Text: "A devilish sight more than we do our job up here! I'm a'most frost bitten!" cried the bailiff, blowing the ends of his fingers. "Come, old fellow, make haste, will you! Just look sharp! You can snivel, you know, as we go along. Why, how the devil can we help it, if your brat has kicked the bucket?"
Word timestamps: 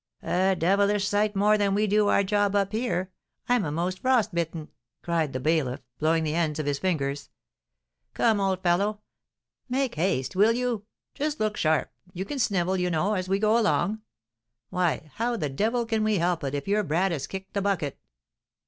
"A 0.23 0.55
devilish 0.57 1.07
sight 1.07 1.35
more 1.35 1.59
than 1.59 1.75
we 1.75 1.85
do 1.85 2.07
our 2.07 2.23
job 2.23 2.55
up 2.55 2.71
here! 2.71 3.11
I'm 3.47 3.63
a'most 3.63 3.99
frost 3.99 4.33
bitten!" 4.33 4.69
cried 5.03 5.31
the 5.31 5.39
bailiff, 5.39 5.83
blowing 5.99 6.23
the 6.23 6.33
ends 6.33 6.57
of 6.57 6.65
his 6.65 6.79
fingers. 6.79 7.29
"Come, 8.15 8.39
old 8.39 8.63
fellow, 8.63 9.01
make 9.69 9.93
haste, 9.93 10.35
will 10.35 10.53
you! 10.53 10.85
Just 11.13 11.39
look 11.39 11.55
sharp! 11.55 11.91
You 12.13 12.25
can 12.25 12.39
snivel, 12.39 12.77
you 12.77 12.89
know, 12.89 13.13
as 13.13 13.29
we 13.29 13.37
go 13.37 13.55
along. 13.59 14.01
Why, 14.71 15.11
how 15.17 15.37
the 15.37 15.49
devil 15.49 15.85
can 15.85 16.03
we 16.03 16.17
help 16.17 16.43
it, 16.45 16.55
if 16.55 16.67
your 16.67 16.81
brat 16.81 17.11
has 17.11 17.27
kicked 17.27 17.53
the 17.53 17.61
bucket?" 17.61 17.99